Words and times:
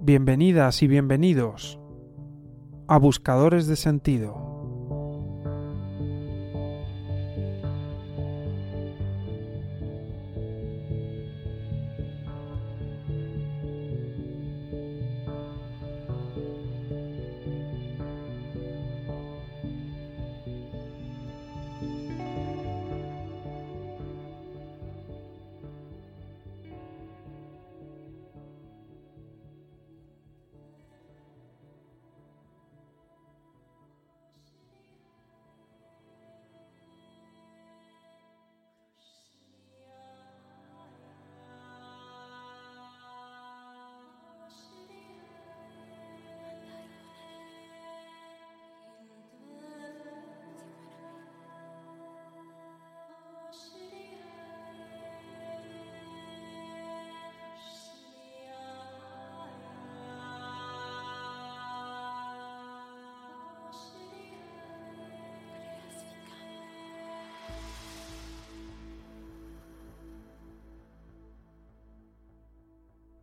Bienvenidas 0.00 0.82
y 0.82 0.88
bienvenidos 0.88 1.78
a 2.88 2.98
Buscadores 2.98 3.66
de 3.66 3.76
Sentido. 3.76 4.49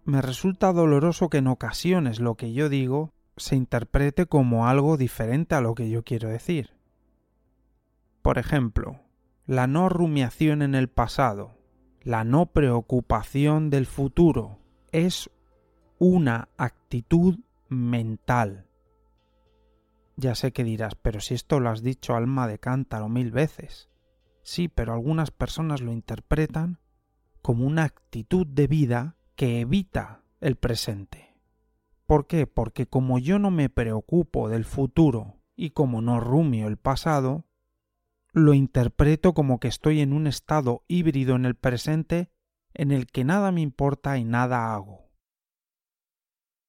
Me 0.08 0.22
resulta 0.22 0.72
doloroso 0.72 1.30
que 1.30 1.39
en 1.39 1.47
ocasiones 1.47 2.22
lo 2.22 2.36
que 2.36 2.53
yo 2.53 2.69
digo 2.69 3.11
se 3.36 3.58
interprete 3.58 4.25
como 4.25 4.66
algo 4.66 4.95
diferente 4.95 5.53
a 5.53 5.59
lo 5.59 5.75
que 5.75 5.89
yo 5.89 6.03
quiero 6.03 6.30
decir. 6.30 6.72
Por 8.22 8.38
ejemplo, 8.38 9.02
la 9.45 9.67
no 9.67 9.89
rumiación 9.89 10.61
en 10.61 10.75
el 10.75 10.88
pasado, 10.88 11.58
la 12.03 12.23
no 12.23 12.45
preocupación 12.45 13.69
del 13.69 13.86
futuro, 13.86 14.59
es 14.94 15.30
una 15.99 16.47
actitud 16.55 17.39
mental. 17.67 18.65
Ya 20.15 20.36
sé 20.36 20.54
que 20.54 20.64
dirás, 20.64 20.95
pero 20.95 21.20
si 21.20 21.33
esto 21.33 21.60
lo 21.60 21.70
has 21.70 21.83
dicho 21.83 22.15
alma 22.15 22.48
de 22.48 22.60
cántaro 22.60 23.10
mil 23.10 23.31
veces. 23.31 23.89
Sí, 24.42 24.70
pero 24.70 24.93
algunas 24.93 25.31
personas 25.31 25.81
lo 25.81 25.92
interpretan 25.92 26.80
como 27.42 27.65
una 27.65 27.83
actitud 27.83 28.48
de 28.48 28.67
vida 28.67 29.17
que 29.37 29.61
evita 29.61 30.23
el 30.42 30.55
presente. 30.55 31.39
¿Por 32.08 32.25
qué? 32.25 32.48
Porque 32.48 32.87
como 32.87 33.20
yo 33.20 33.37
no 33.37 33.52
me 33.52 33.70
preocupo 33.70 34.49
del 34.49 34.65
futuro 34.65 35.37
y 35.55 35.70
como 35.70 36.02
no 36.02 36.20
rumio 36.20 36.67
el 36.67 36.77
pasado, 36.77 37.45
lo 38.33 38.55
interpreto 38.55 39.36
como 39.36 39.59
que 39.59 39.67
estoy 39.67 40.02
en 40.02 40.11
un 40.11 40.25
estado 40.25 40.83
híbrido 40.87 41.36
en 41.36 41.45
el 41.45 41.53
presente 41.53 42.31
en 42.73 42.92
el 42.92 43.05
que 43.05 43.23
nada 43.23 43.52
me 43.52 43.61
importa 43.61 44.17
y 44.17 44.23
nada 44.23 44.73
hago. 44.73 45.11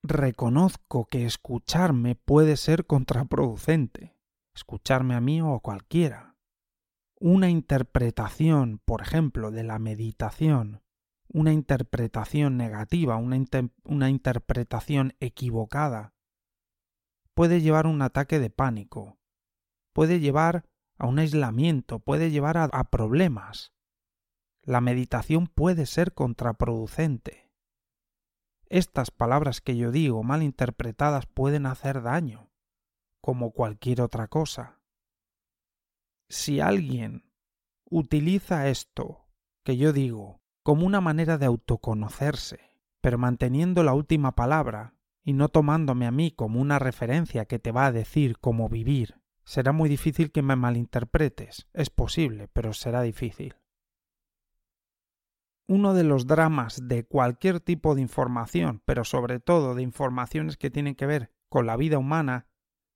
Reconozco 0.02 1.06
que 1.06 1.24
escucharme 1.24 2.16
puede 2.16 2.58
ser 2.58 2.86
contraproducente, 2.86 4.14
escucharme 4.54 5.14
a 5.14 5.20
mí 5.22 5.40
o 5.40 5.54
a 5.54 5.60
cualquiera. 5.60 6.36
Una 7.18 7.48
interpretación, 7.48 8.78
por 8.84 9.00
ejemplo, 9.00 9.50
de 9.50 9.64
la 9.64 9.78
meditación 9.78 10.82
una 11.28 11.52
interpretación 11.52 12.56
negativa, 12.56 13.16
una, 13.16 13.38
una 13.84 14.10
interpretación 14.10 15.14
equivocada, 15.20 16.14
puede 17.34 17.60
llevar 17.60 17.86
a 17.86 17.90
un 17.90 18.02
ataque 18.02 18.38
de 18.38 18.50
pánico, 18.50 19.18
puede 19.92 20.20
llevar 20.20 20.64
a 20.98 21.06
un 21.06 21.18
aislamiento, 21.18 22.00
puede 22.00 22.30
llevar 22.30 22.56
a, 22.56 22.64
a 22.64 22.90
problemas. 22.90 23.72
La 24.62 24.80
meditación 24.80 25.46
puede 25.46 25.86
ser 25.86 26.12
contraproducente. 26.14 27.50
Estas 28.68 29.10
palabras 29.10 29.60
que 29.60 29.76
yo 29.76 29.90
digo 29.92 30.22
mal 30.22 30.42
interpretadas 30.42 31.26
pueden 31.26 31.64
hacer 31.66 32.02
daño, 32.02 32.50
como 33.22 33.52
cualquier 33.52 34.02
otra 34.02 34.28
cosa. 34.28 34.80
Si 36.28 36.60
alguien 36.60 37.32
utiliza 37.88 38.68
esto 38.68 39.26
que 39.64 39.78
yo 39.78 39.94
digo 39.94 40.42
como 40.68 40.84
una 40.84 41.00
manera 41.00 41.38
de 41.38 41.46
autoconocerse, 41.46 42.60
pero 43.00 43.16
manteniendo 43.16 43.82
la 43.82 43.94
última 43.94 44.34
palabra 44.34 44.92
y 45.24 45.32
no 45.32 45.48
tomándome 45.48 46.06
a 46.06 46.10
mí 46.10 46.30
como 46.30 46.60
una 46.60 46.78
referencia 46.78 47.46
que 47.46 47.58
te 47.58 47.72
va 47.72 47.86
a 47.86 47.90
decir 47.90 48.36
cómo 48.38 48.68
vivir. 48.68 49.18
Será 49.44 49.72
muy 49.72 49.88
difícil 49.88 50.30
que 50.30 50.42
me 50.42 50.56
malinterpretes. 50.56 51.68
Es 51.72 51.88
posible, 51.88 52.48
pero 52.52 52.74
será 52.74 53.00
difícil. 53.00 53.54
Uno 55.66 55.94
de 55.94 56.04
los 56.04 56.26
dramas 56.26 56.86
de 56.86 57.02
cualquier 57.06 57.60
tipo 57.60 57.94
de 57.94 58.02
información, 58.02 58.82
pero 58.84 59.04
sobre 59.04 59.40
todo 59.40 59.74
de 59.74 59.80
informaciones 59.80 60.58
que 60.58 60.68
tienen 60.68 60.96
que 60.96 61.06
ver 61.06 61.32
con 61.48 61.64
la 61.64 61.78
vida 61.78 61.96
humana, 61.96 62.46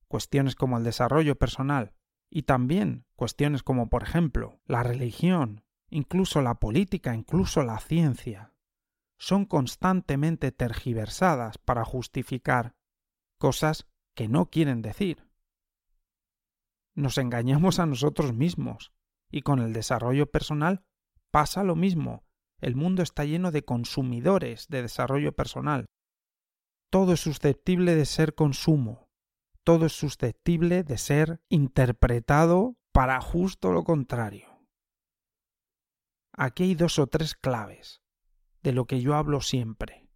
cuestiones 0.08 0.56
como 0.56 0.76
el 0.76 0.84
desarrollo 0.84 1.36
personal 1.36 1.94
y 2.28 2.42
también 2.42 3.06
cuestiones 3.16 3.62
como, 3.62 3.88
por 3.88 4.02
ejemplo, 4.02 4.60
la 4.66 4.82
religión 4.82 5.64
incluso 5.92 6.40
la 6.40 6.54
política, 6.54 7.14
incluso 7.14 7.62
la 7.62 7.78
ciencia, 7.78 8.54
son 9.18 9.44
constantemente 9.44 10.50
tergiversadas 10.50 11.58
para 11.58 11.84
justificar 11.84 12.74
cosas 13.38 13.86
que 14.14 14.26
no 14.26 14.50
quieren 14.50 14.82
decir. 14.82 15.28
Nos 16.94 17.18
engañamos 17.18 17.78
a 17.78 17.86
nosotros 17.86 18.32
mismos, 18.32 18.92
y 19.30 19.42
con 19.42 19.60
el 19.60 19.72
desarrollo 19.72 20.30
personal 20.30 20.84
pasa 21.30 21.62
lo 21.62 21.76
mismo. 21.76 22.24
El 22.58 22.74
mundo 22.74 23.02
está 23.02 23.24
lleno 23.24 23.50
de 23.50 23.64
consumidores 23.64 24.68
de 24.68 24.82
desarrollo 24.82 25.32
personal. 25.32 25.86
Todo 26.90 27.12
es 27.14 27.20
susceptible 27.20 27.94
de 27.94 28.06
ser 28.06 28.34
consumo, 28.34 29.08
todo 29.64 29.86
es 29.86 29.92
susceptible 29.92 30.84
de 30.84 30.98
ser 30.98 31.40
interpretado 31.48 32.76
para 32.92 33.20
justo 33.20 33.72
lo 33.72 33.84
contrario. 33.84 34.51
Aquí 36.32 36.64
hay 36.64 36.74
dos 36.74 36.98
o 36.98 37.06
tres 37.06 37.34
claves 37.34 38.02
de 38.62 38.72
lo 38.72 38.86
que 38.86 39.00
yo 39.00 39.14
hablo 39.14 39.40
siempre. 39.40 40.08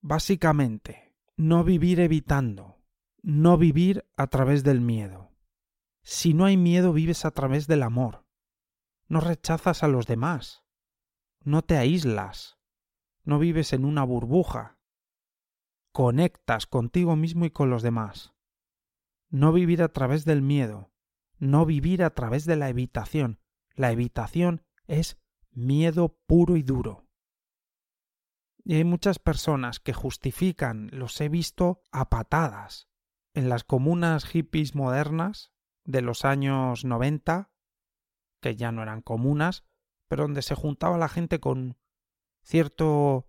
Básicamente, 0.00 1.14
no 1.36 1.64
vivir 1.64 2.00
evitando, 2.00 2.78
no 3.22 3.58
vivir 3.58 4.06
a 4.16 4.26
través 4.28 4.64
del 4.64 4.80
miedo. 4.80 5.32
Si 6.02 6.34
no 6.34 6.46
hay 6.46 6.56
miedo, 6.56 6.92
vives 6.92 7.24
a 7.24 7.30
través 7.30 7.66
del 7.66 7.82
amor. 7.82 8.24
No 9.08 9.20
rechazas 9.20 9.82
a 9.82 9.88
los 9.88 10.06
demás. 10.06 10.64
No 11.44 11.62
te 11.62 11.76
aíslas. 11.76 12.58
No 13.24 13.38
vives 13.38 13.72
en 13.72 13.84
una 13.84 14.04
burbuja. 14.04 14.78
Conectas 15.92 16.66
contigo 16.66 17.16
mismo 17.16 17.44
y 17.44 17.50
con 17.50 17.70
los 17.70 17.82
demás. 17.82 18.34
No 19.28 19.52
vivir 19.52 19.82
a 19.82 19.88
través 19.88 20.24
del 20.24 20.42
miedo. 20.42 20.90
No 21.38 21.66
vivir 21.66 22.02
a 22.02 22.10
través 22.10 22.46
de 22.46 22.56
la 22.56 22.68
evitación. 22.68 23.40
La 23.74 23.92
evitación 23.92 24.64
es 24.86 25.18
miedo 25.58 26.16
puro 26.26 26.56
y 26.56 26.62
duro. 26.62 27.06
Y 28.64 28.74
hay 28.74 28.84
muchas 28.84 29.18
personas 29.18 29.80
que 29.80 29.92
justifican, 29.92 30.88
los 30.92 31.20
he 31.20 31.28
visto 31.28 31.82
a 31.90 32.10
patadas, 32.10 32.88
en 33.34 33.48
las 33.48 33.64
comunas 33.64 34.24
hippies 34.24 34.74
modernas 34.74 35.52
de 35.84 36.02
los 36.02 36.24
años 36.24 36.84
90, 36.84 37.50
que 38.40 38.56
ya 38.56 38.72
no 38.72 38.82
eran 38.82 39.02
comunas, 39.02 39.64
pero 40.06 40.24
donde 40.24 40.42
se 40.42 40.54
juntaba 40.54 40.98
la 40.98 41.08
gente 41.08 41.40
con 41.40 41.78
cierto 42.42 43.28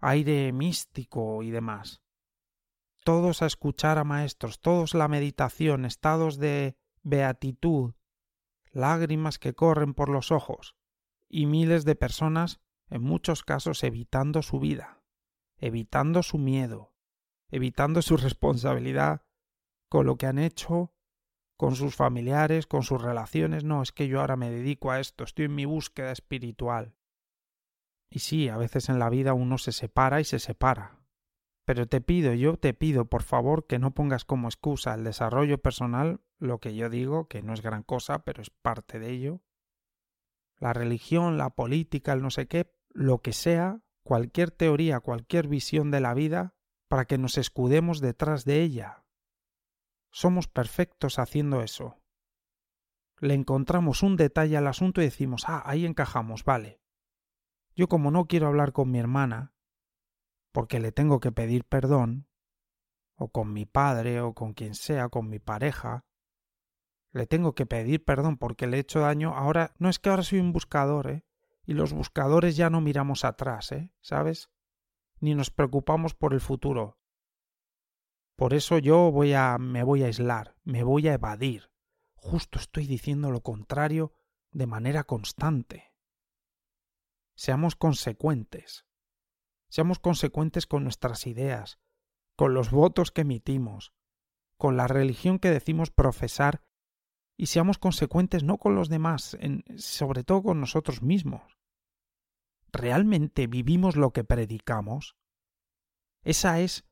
aire 0.00 0.52
místico 0.52 1.42
y 1.42 1.50
demás. 1.50 2.02
Todos 3.04 3.42
a 3.42 3.46
escuchar 3.46 3.98
a 3.98 4.04
maestros, 4.04 4.60
todos 4.60 4.94
la 4.94 5.08
meditación, 5.08 5.84
estados 5.84 6.38
de 6.38 6.76
beatitud, 7.02 7.94
lágrimas 8.70 9.38
que 9.38 9.54
corren 9.54 9.94
por 9.94 10.08
los 10.08 10.30
ojos, 10.30 10.76
y 11.34 11.46
miles 11.46 11.84
de 11.84 11.96
personas, 11.96 12.60
en 12.88 13.02
muchos 13.02 13.42
casos, 13.42 13.82
evitando 13.82 14.40
su 14.40 14.60
vida, 14.60 15.02
evitando 15.58 16.22
su 16.22 16.38
miedo, 16.38 16.94
evitando 17.50 18.02
su 18.02 18.16
responsabilidad 18.18 19.22
con 19.88 20.06
lo 20.06 20.16
que 20.16 20.26
han 20.26 20.38
hecho, 20.38 20.94
con 21.56 21.74
sus 21.74 21.96
familiares, 21.96 22.68
con 22.68 22.84
sus 22.84 23.02
relaciones. 23.02 23.64
No, 23.64 23.82
es 23.82 23.90
que 23.90 24.06
yo 24.06 24.20
ahora 24.20 24.36
me 24.36 24.48
dedico 24.48 24.92
a 24.92 25.00
esto, 25.00 25.24
estoy 25.24 25.46
en 25.46 25.56
mi 25.56 25.64
búsqueda 25.64 26.12
espiritual. 26.12 26.94
Y 28.08 28.20
sí, 28.20 28.48
a 28.48 28.56
veces 28.56 28.88
en 28.88 29.00
la 29.00 29.10
vida 29.10 29.34
uno 29.34 29.58
se 29.58 29.72
separa 29.72 30.20
y 30.20 30.24
se 30.24 30.38
separa. 30.38 31.00
Pero 31.66 31.86
te 31.86 32.00
pido, 32.00 32.32
yo 32.34 32.58
te 32.58 32.74
pido, 32.74 33.06
por 33.06 33.24
favor, 33.24 33.66
que 33.66 33.80
no 33.80 33.92
pongas 33.92 34.24
como 34.24 34.46
excusa 34.46 34.94
el 34.94 35.02
desarrollo 35.02 35.58
personal 35.58 36.20
lo 36.38 36.60
que 36.60 36.76
yo 36.76 36.90
digo, 36.90 37.26
que 37.26 37.42
no 37.42 37.54
es 37.54 37.60
gran 37.60 37.82
cosa, 37.82 38.20
pero 38.20 38.40
es 38.40 38.50
parte 38.50 39.00
de 39.00 39.10
ello. 39.10 39.40
La 40.58 40.72
religión, 40.72 41.36
la 41.36 41.50
política, 41.50 42.12
el 42.12 42.22
no 42.22 42.30
sé 42.30 42.46
qué, 42.46 42.72
lo 42.90 43.20
que 43.20 43.32
sea, 43.32 43.80
cualquier 44.02 44.50
teoría, 44.50 45.00
cualquier 45.00 45.48
visión 45.48 45.90
de 45.90 46.00
la 46.00 46.14
vida, 46.14 46.54
para 46.88 47.06
que 47.06 47.18
nos 47.18 47.38
escudemos 47.38 48.00
detrás 48.00 48.44
de 48.44 48.62
ella. 48.62 49.04
Somos 50.10 50.46
perfectos 50.46 51.18
haciendo 51.18 51.62
eso. 51.62 52.00
Le 53.18 53.34
encontramos 53.34 54.02
un 54.02 54.16
detalle 54.16 54.56
al 54.56 54.66
asunto 54.66 55.00
y 55.00 55.04
decimos, 55.04 55.44
ah, 55.48 55.62
ahí 55.64 55.86
encajamos, 55.86 56.44
vale. 56.44 56.80
Yo 57.74 57.88
como 57.88 58.10
no 58.10 58.26
quiero 58.26 58.46
hablar 58.46 58.72
con 58.72 58.90
mi 58.90 58.98
hermana, 58.98 59.54
porque 60.52 60.78
le 60.78 60.92
tengo 60.92 61.18
que 61.18 61.32
pedir 61.32 61.64
perdón, 61.64 62.28
o 63.16 63.28
con 63.28 63.52
mi 63.52 63.66
padre, 63.66 64.20
o 64.20 64.34
con 64.34 64.52
quien 64.52 64.74
sea, 64.74 65.08
con 65.08 65.28
mi 65.28 65.40
pareja, 65.40 66.04
le 67.14 67.28
tengo 67.28 67.54
que 67.54 67.64
pedir 67.64 68.04
perdón 68.04 68.36
porque 68.36 68.66
le 68.66 68.76
he 68.76 68.80
hecho 68.80 69.00
daño, 69.00 69.34
ahora 69.36 69.72
no 69.78 69.88
es 69.88 70.00
que 70.00 70.10
ahora 70.10 70.24
soy 70.24 70.40
un 70.40 70.52
buscador, 70.52 71.08
¿eh? 71.08 71.24
Y 71.64 71.74
los 71.74 71.92
buscadores 71.92 72.56
ya 72.56 72.70
no 72.70 72.80
miramos 72.80 73.24
atrás, 73.24 73.70
¿eh? 73.70 73.92
¿Sabes? 74.00 74.50
Ni 75.20 75.34
nos 75.36 75.50
preocupamos 75.50 76.14
por 76.14 76.34
el 76.34 76.40
futuro. 76.40 76.98
Por 78.34 78.52
eso 78.52 78.78
yo 78.78 79.12
voy 79.12 79.32
a 79.32 79.58
me 79.58 79.84
voy 79.84 80.02
a 80.02 80.06
aislar, 80.06 80.56
me 80.64 80.82
voy 80.82 81.06
a 81.06 81.14
evadir. 81.14 81.70
Justo 82.16 82.58
estoy 82.58 82.88
diciendo 82.88 83.30
lo 83.30 83.42
contrario 83.42 84.12
de 84.50 84.66
manera 84.66 85.04
constante. 85.04 85.92
Seamos 87.36 87.76
consecuentes. 87.76 88.86
Seamos 89.68 90.00
consecuentes 90.00 90.66
con 90.66 90.82
nuestras 90.82 91.28
ideas, 91.28 91.78
con 92.34 92.54
los 92.54 92.72
votos 92.72 93.12
que 93.12 93.20
emitimos, 93.20 93.94
con 94.56 94.76
la 94.76 94.88
religión 94.88 95.38
que 95.38 95.50
decimos 95.50 95.92
profesar 95.92 96.64
y 97.36 97.46
seamos 97.46 97.78
consecuentes 97.78 98.44
no 98.44 98.58
con 98.58 98.74
los 98.74 98.88
demás, 98.88 99.36
sobre 99.76 100.24
todo 100.24 100.42
con 100.42 100.60
nosotros 100.60 101.02
mismos. 101.02 101.58
¿Realmente 102.72 103.46
vivimos 103.46 103.96
lo 103.96 104.12
que 104.12 104.24
predicamos? 104.24 105.16
Esa 106.22 106.60
es 106.60 106.84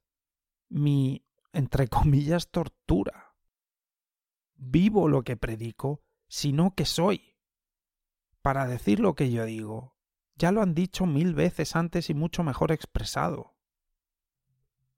mi, 0.68 1.24
entre 1.52 1.88
comillas, 1.88 2.50
tortura. 2.50 3.34
Vivo 4.54 5.08
lo 5.08 5.22
que 5.22 5.36
predico, 5.36 6.02
sino 6.28 6.74
que 6.74 6.84
soy. 6.84 7.36
Para 8.42 8.66
decir 8.66 9.00
lo 9.00 9.14
que 9.14 9.30
yo 9.30 9.44
digo, 9.44 9.96
ya 10.36 10.50
lo 10.50 10.62
han 10.62 10.74
dicho 10.74 11.06
mil 11.06 11.34
veces 11.34 11.76
antes 11.76 12.10
y 12.10 12.14
mucho 12.14 12.42
mejor 12.42 12.72
expresado. 12.72 13.56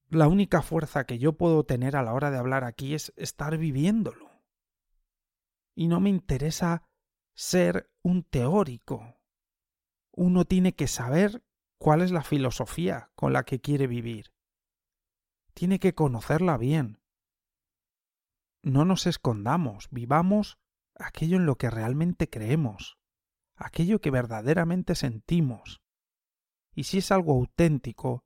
La 0.08 0.28
única 0.28 0.62
fuerza 0.62 1.04
que 1.04 1.18
yo 1.18 1.34
puedo 1.34 1.64
tener 1.64 1.96
a 1.96 2.02
la 2.02 2.12
hora 2.14 2.30
de 2.30 2.38
hablar 2.38 2.64
aquí 2.64 2.94
es 2.94 3.12
estar 3.16 3.58
viviéndolo. 3.58 4.23
Y 5.74 5.88
no 5.88 6.00
me 6.00 6.10
interesa 6.10 6.84
ser 7.34 7.90
un 8.02 8.22
teórico. 8.22 9.18
Uno 10.12 10.44
tiene 10.44 10.74
que 10.74 10.86
saber 10.86 11.44
cuál 11.78 12.02
es 12.02 12.10
la 12.10 12.22
filosofía 12.22 13.10
con 13.14 13.32
la 13.32 13.44
que 13.44 13.60
quiere 13.60 13.86
vivir. 13.86 14.32
Tiene 15.52 15.78
que 15.78 15.94
conocerla 15.94 16.56
bien. 16.56 17.00
No 18.62 18.84
nos 18.84 19.06
escondamos, 19.06 19.88
vivamos 19.90 20.58
aquello 20.94 21.36
en 21.36 21.46
lo 21.46 21.56
que 21.56 21.70
realmente 21.70 22.30
creemos 22.30 22.98
aquello 23.56 24.00
que 24.00 24.10
verdaderamente 24.10 24.94
sentimos. 24.94 25.82
Y 26.74 26.84
si 26.84 26.98
es 26.98 27.10
algo 27.12 27.32
auténtico, 27.32 28.24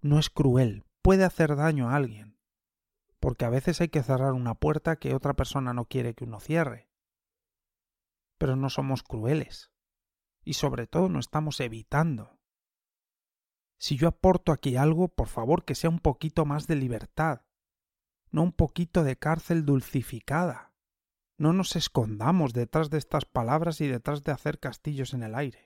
no 0.00 0.18
es 0.18 0.30
cruel, 0.30 0.84
puede 1.02 1.24
hacer 1.24 1.56
daño 1.56 1.88
a 1.88 1.96
alguien, 1.96 2.35
porque 3.26 3.44
a 3.44 3.50
veces 3.50 3.80
hay 3.80 3.88
que 3.88 4.04
cerrar 4.04 4.34
una 4.34 4.54
puerta 4.54 5.00
que 5.00 5.12
otra 5.12 5.34
persona 5.34 5.74
no 5.74 5.86
quiere 5.86 6.14
que 6.14 6.22
uno 6.22 6.38
cierre. 6.38 6.88
Pero 8.38 8.54
no 8.54 8.70
somos 8.70 9.02
crueles, 9.02 9.72
y 10.44 10.52
sobre 10.52 10.86
todo 10.86 11.08
no 11.08 11.18
estamos 11.18 11.58
evitando. 11.58 12.38
Si 13.80 13.96
yo 13.96 14.06
aporto 14.06 14.52
aquí 14.52 14.76
algo, 14.76 15.08
por 15.08 15.26
favor 15.26 15.64
que 15.64 15.74
sea 15.74 15.90
un 15.90 15.98
poquito 15.98 16.44
más 16.44 16.68
de 16.68 16.76
libertad, 16.76 17.42
no 18.30 18.44
un 18.44 18.52
poquito 18.52 19.02
de 19.02 19.18
cárcel 19.18 19.64
dulcificada. 19.64 20.72
No 21.36 21.52
nos 21.52 21.74
escondamos 21.74 22.52
detrás 22.52 22.90
de 22.90 22.98
estas 22.98 23.24
palabras 23.24 23.80
y 23.80 23.88
detrás 23.88 24.22
de 24.22 24.30
hacer 24.30 24.60
castillos 24.60 25.14
en 25.14 25.24
el 25.24 25.34
aire. 25.34 25.65